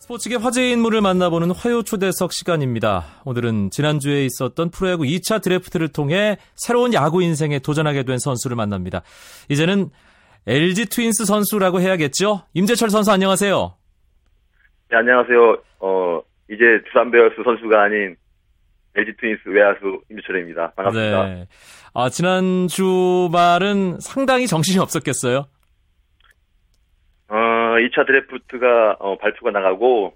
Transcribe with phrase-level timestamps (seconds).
[0.00, 3.04] 스포츠계 화제 인물을 만나보는 화요 초대석 시간입니다.
[3.26, 9.02] 오늘은 지난주에 있었던 프로야구 2차 드래프트를 통해 새로운 야구 인생에 도전하게 된 선수를 만납니다.
[9.50, 9.90] 이제는
[10.46, 12.44] LG 트윈스 선수라고 해야겠죠?
[12.54, 13.74] 임재철 선수 안녕하세요.
[14.90, 15.58] 네, 안녕하세요.
[15.80, 18.16] 어, 이제 두산 베어스 선수가 아닌
[18.96, 20.72] LG 트윈스 외야수 임재철입니다.
[20.76, 21.24] 반갑습니다.
[21.26, 21.46] 네.
[21.92, 25.44] 아, 지난 주 말은 상당히 정신이 없었겠어요?
[27.70, 30.14] 어, 2차 드래프트가 어, 발표가 나가고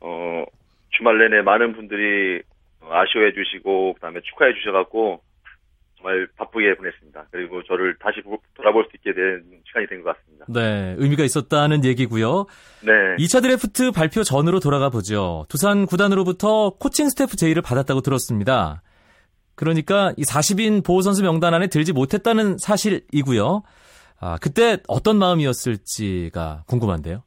[0.00, 0.44] 어,
[0.90, 2.42] 주말 내내 많은 분들이
[2.88, 5.20] 아쉬워해 주시고 그다음에 축하해 주셔갖고
[5.96, 7.26] 정말 바쁘게 보냈습니다.
[7.30, 8.20] 그리고 저를 다시
[8.54, 10.46] 돌아볼 수 있게 된 시간이 된 것 같습니다.
[10.48, 12.46] 네, 의미가 있었다는 얘기고요.
[12.82, 12.92] 네.
[13.18, 15.46] 2차 드래프트 발표 전으로 돌아가 보죠.
[15.48, 18.82] 두산 구단으로부터 코칭 스태프 제의를 받았다고 들었습니다.
[19.54, 23.62] 그러니까 이 40인 보호 선수 명단 안에 들지 못했다는 사실이고요.
[24.24, 27.24] 아, 그때 어떤 마음이었을지가 궁금한데요.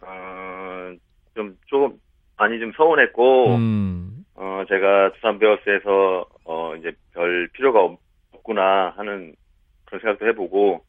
[0.00, 0.94] 어,
[1.34, 1.98] 좀, 조금,
[2.36, 4.24] 많이 좀 서운했고, 음.
[4.36, 7.80] 어, 제가 두산 베어스에서, 어, 이제 별 필요가
[8.30, 9.34] 없구나 하는
[9.86, 10.84] 그런 생각도 해보고,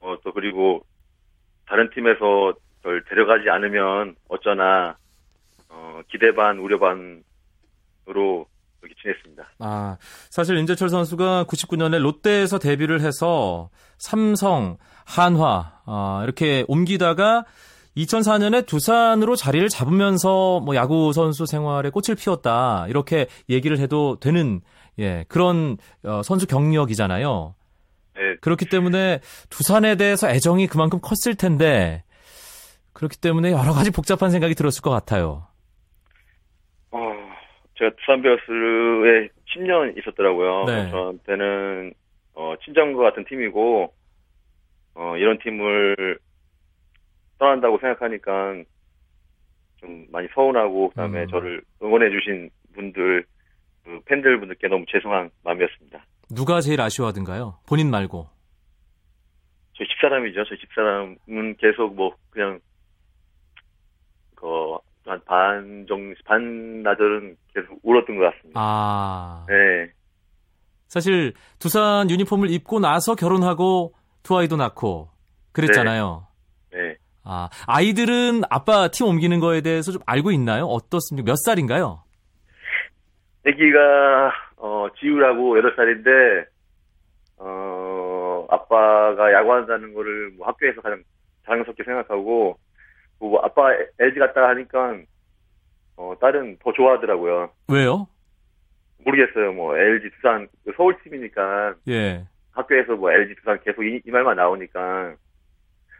[0.00, 0.84] 어, 또 그리고
[1.66, 4.98] 다른 팀에서 절 데려가지 않으면 어쩌나,
[5.70, 8.44] 어, 기대 반, 우려 반으로
[8.82, 9.48] 이렇게 지냈습니다.
[9.60, 9.96] 아,
[10.30, 17.44] 사실 임재철 선수가 99년에 롯데에서 데뷔를 해서 삼성, 한화 아, 이렇게 옮기다가
[17.96, 24.60] 2004년에 두산으로 자리를 잡으면서 뭐 야구 선수 생활에 꽃을 피웠다 이렇게 얘기를 해도 되는
[24.98, 27.54] 예 그런 어, 선수 경력이잖아요.
[28.14, 28.20] 네.
[28.40, 32.04] 그렇기 때문에 두산에 대해서 애정이 그만큼 컸을 텐데
[32.92, 35.46] 그렇기 때문에 여러 가지 복잡한 생각이 들었을 것 같아요.
[37.82, 40.64] 어, 제가 두산 베어스에 10년 있었더라고요.
[40.66, 40.90] 네.
[40.90, 41.92] 저한테는
[42.34, 43.92] 어, 친정과 같은 팀이고
[44.94, 46.18] 어, 이런 팀을
[47.38, 48.62] 떠난다고 생각하니까
[49.78, 51.28] 좀 많이 서운하고 그다음에 음.
[51.28, 53.24] 저를 응원해 주신 분들
[53.84, 56.04] 그 팬들 분들께 너무 죄송한 마음이었습니다.
[56.30, 57.58] 누가 제일 아쉬워하던가요?
[57.68, 58.28] 본인 말고.
[59.74, 60.44] 저희 집사람이죠.
[60.44, 62.60] 저희 집사람은 계속 뭐 그냥
[64.36, 68.60] 그 한 반 정도 반나절은 계속 울었던 것 같습니다.
[68.60, 69.44] 아.
[69.48, 69.90] 네.
[70.88, 75.08] 사실 두산 유니폼을 입고 나서 결혼하고 두 아이도 낳고
[75.52, 76.26] 그랬잖아요.
[76.72, 76.78] 네.
[76.78, 76.96] 네.
[77.24, 80.64] 아, 아이들은 아빠 팀 옮기는 거에 대해서 좀 알고 있나요?
[80.64, 81.24] 어떻습니까?
[81.30, 82.02] 몇 살인가요?
[83.46, 86.46] 아기가 어, 지우라고 8살인데
[87.38, 91.02] 어, 아빠가 야구한다는 거를 뭐 학교에서 가장
[91.46, 92.58] 자랑스럽게 생각하고
[93.28, 94.96] 뭐 아빠 LG 갔다 하니까
[95.96, 97.50] 어, 딸은 더 좋아하더라고요.
[97.68, 98.08] 왜요?
[99.04, 99.52] 모르겠어요.
[99.52, 102.24] 뭐 LG 두산 그 서울 팀이니까 예.
[102.52, 105.14] 학교에서 뭐 LG 두산 계속 이, 이 말만 나오니까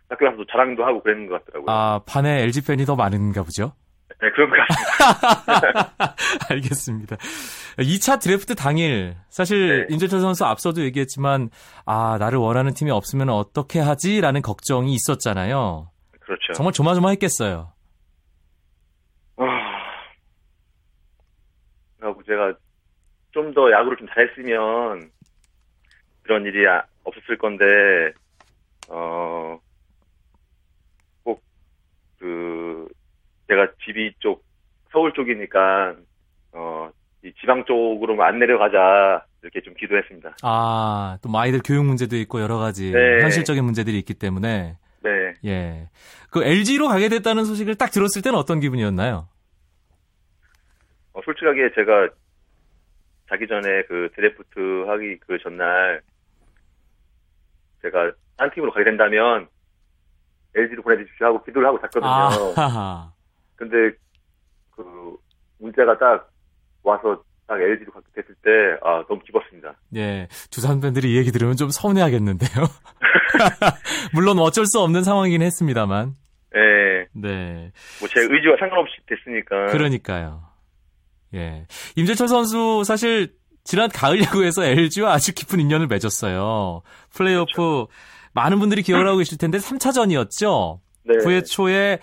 [0.09, 1.71] 학교 가서도 자랑도 하고 그랬는 것 같더라고요.
[1.71, 3.73] 아 반에 LG 팬이 더 많은가 보죠?
[4.21, 6.15] 네 그런 것 같습니다.
[6.51, 7.17] 알겠습니다.
[7.79, 9.95] 2차 드래프트 당일 사실 네.
[9.95, 11.51] 임재철 선수 앞서도 얘기했지만
[11.87, 15.92] 아 나를 원하는 팀이 없으면 어떻게 하지라는 걱정이 있었잖아요.
[16.33, 16.53] 그렇죠.
[16.55, 17.73] 정말 조마조마했겠어요.
[19.37, 19.45] 아,
[22.01, 22.55] 그리고 제가
[23.33, 25.11] 좀 더 야구를 좀 잘했으면
[26.25, 27.65] 이런 일이 아, 없었을 건데
[28.89, 29.59] 어
[31.25, 31.41] 꼭
[32.19, 32.89] 그
[33.49, 34.45] 제가 집이 쪽
[34.91, 35.97] 서울 쪽이니까
[36.53, 36.91] 어
[37.25, 40.39] 이 지방 쪽으로만 안 내려가자 이렇게 좀 기도했습니다.
[40.43, 43.23] 아, 또뭐 아이들 교육 문제도 있고 여러 가지 네.
[43.23, 44.77] 현실적인 문제들이 있기 때문에 네.
[45.45, 45.89] 예.
[46.31, 49.29] 그 LG로 가게 됐다는 소식을 딱 들었을 때는 어떤 기분이었나요?
[51.13, 52.09] 어, 솔직하게 제가
[53.29, 56.03] 자기 전에 그 드래프트 하기 그 전날
[57.83, 59.49] 제가 딴 팀으로 가게 된다면
[60.55, 62.55] LG로 보내주십시오 하고 기도를 하고 잤거든요.
[62.57, 63.13] 아,
[63.57, 63.97] 근데
[64.71, 65.17] 그
[65.59, 66.31] 문제가 딱
[66.83, 68.51] 와서 딱 LG로 가게 됐을 때,
[68.83, 69.75] 아, 너무 기뻤습니다.
[69.97, 70.29] 예.
[70.51, 72.51] 두산 팬들이 이 얘기 들으면 좀 서운해하겠는데요.
[74.13, 76.15] 물론 어쩔 수 없는 상황이긴 했습니다만.
[76.55, 77.07] 예.
[77.15, 77.73] 네.
[78.01, 79.73] 뭐 제 의지와 상관없이 됐으니까.
[79.73, 80.43] 그러니까요.
[81.35, 81.67] 예.
[81.97, 83.33] 임재철 선수 사실
[83.65, 86.83] 지난 가을 야구에서 LG와 아주 깊은 인연을 맺었어요.
[87.15, 87.89] 플레이오프 그렇죠.
[88.35, 90.81] 많은 분들이 기억을 하고 계실 텐데 3차전이었죠.
[91.05, 91.15] 네.
[91.25, 91.99] 9회 초에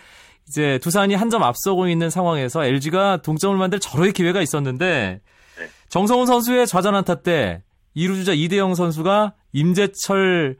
[0.47, 5.21] 이제 두산이 한 점 앞서고 있는 상황에서 LG가 동점을 만들 절호의 기회가 있었는데
[5.59, 5.67] 네.
[5.89, 7.61] 정성훈 선수의 좌전 안타 때
[7.95, 10.57] 2루 주자 이대영 선수가 임재철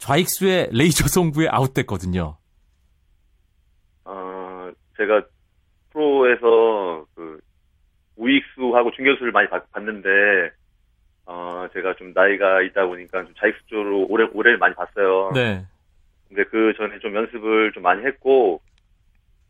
[0.00, 2.36] 좌익수의 레이저 송구에 아웃됐거든요.
[4.04, 5.22] 어, 제가
[5.90, 7.40] 프로에서 그
[8.16, 10.08] 우익수하고 중견수를 많이 봤, 는데
[11.26, 15.30] 어, 제가 좀 나이가 있다 보니까 좀 자익수 쪽으로 오래, 오래 많이 봤어요.
[15.34, 15.64] 네.
[16.28, 18.60] 근데 그 전에 좀 연습을 좀 많이 했고,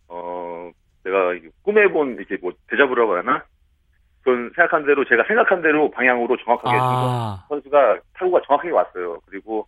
[0.08, 0.70] 어,
[1.04, 3.44] 제가 꿈에 본 이렇게 뭐 대자부라고 하나
[4.22, 7.44] 그런 생각한 대로 제가 생각한 대로 방향으로 정확하게 아.
[7.48, 9.20] 선수가 타구가 정확하게 왔어요.
[9.26, 9.66] 그리고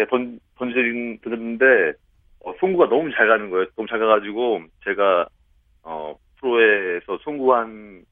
[0.00, 1.92] 제가 던 던진 던졌는데
[2.40, 3.66] 어, 송구가 너무 잘 가는 거예요.
[3.76, 5.28] 너무 잘 가가지고 제가
[5.82, 8.04] 어 프로에서 송구한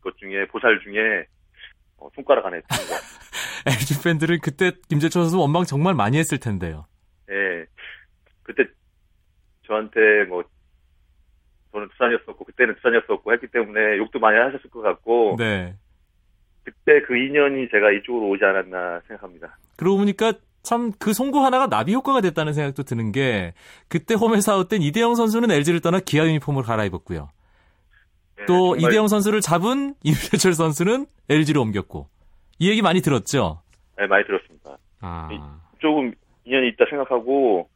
[0.00, 1.26] 것 중에 보살 중에
[1.98, 2.94] 어, 손가락 안에 든 거.
[3.66, 6.86] LG 팬들은 그때 임재철 선수 원망 정말 많이 했을 텐데요.
[7.30, 7.66] 예.
[8.42, 8.64] 그때
[9.66, 10.42] 저한테 뭐
[11.72, 15.74] 저는 두산이었었고 그때는 두산이었었고 했기 때문에 욕도 많이 하셨을 것 같고 네.
[16.64, 19.58] 그때 그 인연이 제가 이쪽으로 오지 않았나 생각합니다.
[19.76, 20.32] 그러고 보니까
[20.68, 23.54] 참 그 송구 하나가 나비 효과가 됐다는 생각도 드는 게
[23.88, 27.30] 그때 홈에서 아웃 된 이대형 선수는 LG를 떠나 기아 유니폼을 갈아입었고요.
[28.36, 28.80] 네, 또 정말...
[28.80, 32.08] 이대영 선수를 잡은 임재철 선수는 LG로 옮겼고
[32.58, 33.62] 이 얘기 많이 들었죠?
[33.96, 34.76] 네, 많이 들었습니다.
[35.00, 35.28] 아...
[35.78, 36.12] 조금
[36.44, 37.68] 인연이 있다 생각하고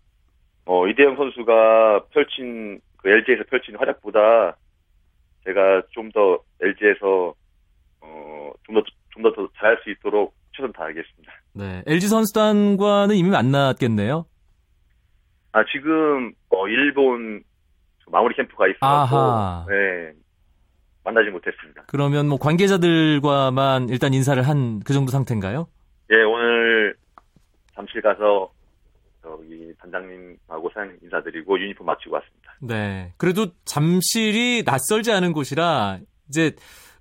[0.67, 4.57] 어, 이대영 선수가 펼친 그 LG에서 펼친 활약보다
[5.45, 7.35] 제가 좀 더 LG에서
[8.01, 8.83] 어, 좀더
[9.15, 11.33] 좀 더 더 잘할 수 있도록 최선 다하겠습니다.
[11.55, 14.27] 네, LG 선수단과는 이미 만났겠네요.
[15.53, 17.43] 아 지금 어, 일본
[18.11, 20.13] 마무리 캠프가 있어서 네
[21.05, 21.85] 만나지 못했습니다.
[21.89, 25.67] 그러면 뭐 관계자들과만 일단 인사를 한 그 정도 상태인가요?
[26.11, 26.95] 예, 오늘
[27.75, 28.51] 잠실 가서
[29.23, 32.55] 저기 단장님하고 사장님 인사드리고 유니폼 마치고 왔습니다.
[32.61, 33.13] 네.
[33.17, 36.55] 그래도 잠실이 낯설지 않은 곳이라 이제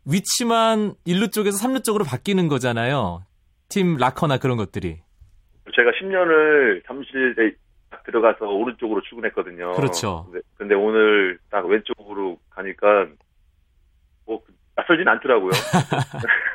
[0.06, 3.24] 위치만 1루 쪽에서 3루 쪽으로 바뀌는 거잖아요.
[3.71, 5.00] 팀 라커나 그런 것들이.
[5.73, 7.56] 제가 10년을 잠실에
[8.06, 9.73] 들어가서 오른쪽으로 출근했거든요.
[9.73, 10.27] 그렇죠.
[10.31, 13.07] 근데, 근데 오늘 딱 왼쪽으로 가니까
[14.25, 14.41] 뭐
[14.75, 15.51] 낯설진 않더라고요.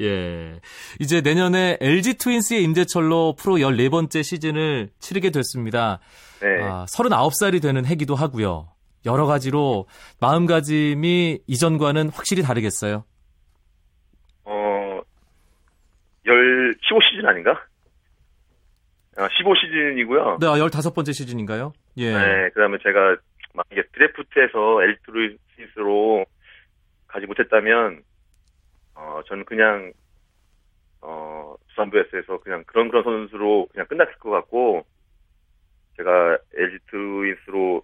[0.00, 0.60] 예.
[1.00, 6.00] 이제 내년에 LG 트윈스의 임재철로 프로 14번째 시즌을 치르게 됐습니다.
[6.40, 6.62] 네.
[6.62, 8.70] 아, 39살이 되는 해기도 하고요.
[9.04, 9.86] 여러 가지로
[10.20, 13.04] 마음가짐이 이전과는 확실히 다르겠어요.
[14.44, 15.00] 어,
[16.32, 17.62] 10, 15시즌 아닌가?
[19.16, 20.40] 아, 15시즌이고요.
[20.40, 21.72] 네, 15번째 시즌인가요?
[21.98, 22.12] 예.
[22.12, 23.16] 네, 그 다음에 제가
[23.54, 24.80] 만약에 드래프트에서
[25.56, 26.24] 트윈스로
[27.06, 28.02] 가지 못했다면
[28.94, 29.92] 어, 저는 그냥,
[31.00, 34.84] 어, 두산베어스에서 그냥 그런 그런 선수로 그냥 끝났을 것 같고,
[35.96, 37.82] 제가 LG 트윈스로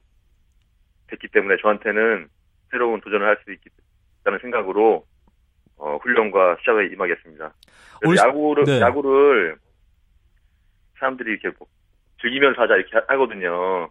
[1.08, 2.28] 됐기 때문에 저한테는
[2.70, 5.06] 새로운 도전을 할 수 있다는 생각으로,
[5.78, 7.54] 어, 훈련과 시작에 임하겠습니다.
[8.06, 8.16] 올...
[8.16, 8.80] 야구를, 네.
[8.80, 9.56] 야구를
[10.98, 11.66] 사람들이 이렇게 뭐
[12.20, 13.88] 즐기면서 하자 이렇게 하거든요.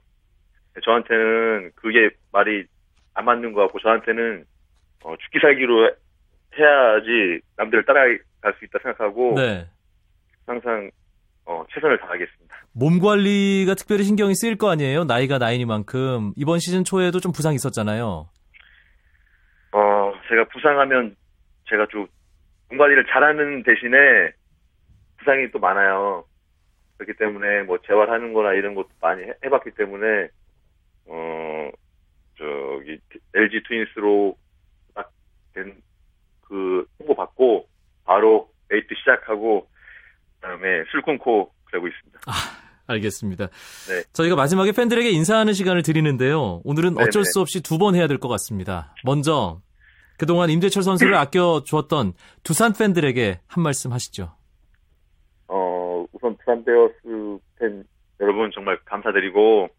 [0.83, 2.65] 저한테는 그게 말이
[3.13, 4.45] 안 맞는 것 같고, 저한테는
[5.04, 5.92] 어, 죽기 살기로
[6.57, 8.19] 해야지 남들을 따라갈
[8.57, 9.68] 수 있다 생각하고 네.
[10.45, 10.89] 항상
[11.45, 12.56] 어, 최선을 다하겠습니다.
[12.74, 15.06] 몸 관리가 특별히 신경이 쓰일 거 아니에요?
[15.06, 18.30] 나이가 나이니만큼 이번 시즌 초에도 좀 부상 있었잖아요.
[19.71, 21.15] 어, 제가 부상하면
[21.69, 22.07] 제가 좀
[22.69, 23.97] 몸 관리를 잘하는 대신에
[25.17, 26.25] 부상이 또 많아요.
[26.97, 30.29] 그렇기 때문에 뭐 재활하는 거나 이런 것도 많이 해봤기 때문에
[31.05, 31.69] 어
[32.37, 32.99] 저기
[33.35, 34.35] LG 트윈스로
[34.95, 35.11] 딱
[35.53, 35.81] 된
[36.47, 37.67] 그 홍보 받고
[38.05, 39.67] 바로 에이트 시작하고
[40.39, 42.19] 그다음에 술 끊고 그러고 있습니다.
[42.25, 42.31] 아,
[42.87, 43.47] 알겠습니다.
[43.89, 44.03] 네.
[44.13, 46.61] 저희가 마지막에 팬들에게 인사하는 시간을 드리는데요.
[46.63, 47.03] 오늘은 네네.
[47.05, 48.95] 어쩔 수 없이 두 번 해야 될 것 같습니다.
[49.03, 49.59] 먼저
[50.18, 54.36] 그동안 임재철 선수를 아껴 주었던 두산 팬들에게 한 말씀 하시죠.
[55.47, 57.83] 어, 우선 두산 베어스 팬
[58.19, 59.69] 여러분 정말 감사드리고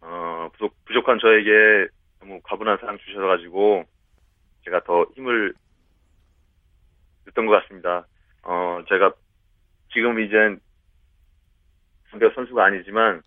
[0.00, 1.88] 어, 부족, 부족한 저에게
[2.20, 3.84] 너무 과분한 사랑 주셔가지고
[4.64, 5.54] 제가 더 힘을
[7.26, 8.06] 됐던 것 같습니다.
[8.42, 9.12] 어, 제가
[9.92, 10.60] 지금 이젠
[12.10, 13.22] 선배 선수가 아니지만,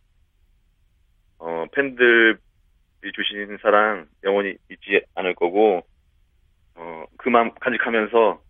[1.40, 2.38] 어, 팬들이
[3.14, 5.82] 주신 사랑 영원히 잊지 않을 거고,
[6.78, 8.42] 어, 그 마음 간직하면서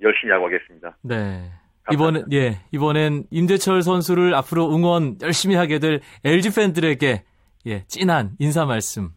[0.00, 0.96] 열심히 야구하겠습니다.
[1.02, 1.50] 네.
[1.92, 7.24] 이번엔, 예, 이번엔 임대철 선수를 앞으로 응원 열심히 하게 될 LG 팬들에게,
[7.66, 9.10] 예, 찐한 인사 말씀.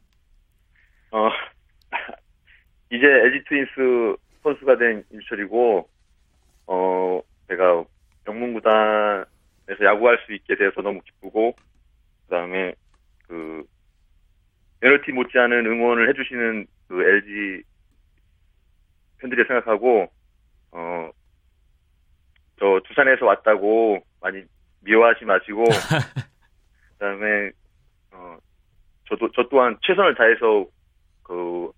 [1.12, 1.30] 어,
[2.90, 5.90] 이제 LG 트윈스 선수가 된 임철이고
[6.68, 7.84] 어 제가
[8.28, 11.56] 영문구단에서 야구할 수 있게 돼서 너무 기쁘고
[12.26, 12.74] 그다음에
[13.28, 13.66] 그
[14.82, 17.64] NLT 못지않은 응원을 해주시는 그 LG
[19.24, 20.08] 팬들이 생각하고
[20.72, 21.12] 어
[22.64, 24.42] 저 두산에서 왔다고 많이
[24.82, 25.66] 미워하지 마시고
[26.98, 27.52] 그다음에
[28.12, 28.38] 어
[29.10, 30.66] 저도 저 또한 최선을 다해서
[31.24, 31.72] 그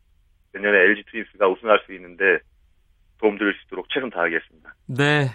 [0.53, 2.23] 내년에 LG 트윈스가 우승할 수 있는데
[3.19, 4.75] 도움 드릴 수 있도록 최선 다하겠습니다.
[4.87, 5.29] 네.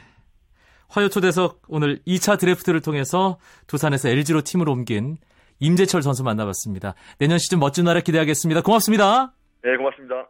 [0.88, 5.16] 화요 초대석 오늘 2차 드래프트를 통해서 두산에서 LG로 팀을 옮긴
[5.58, 6.94] 임재철 선수 만나봤습니다.
[7.18, 8.62] 내년 시즌 멋진 날에 기대하겠습니다.
[8.62, 9.32] 고맙습니다.
[9.62, 10.28] 네, 고맙습니다.